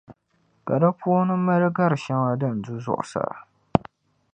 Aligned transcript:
Ka 0.67 0.75
di 0.81 0.89
puuni 0.99 1.35
mali 1.45 1.67
gar’ 1.75 1.93
shɛŋa 2.03 2.33
din 2.41 2.55
du 2.63 2.73
zuɣusaa. 2.83 3.35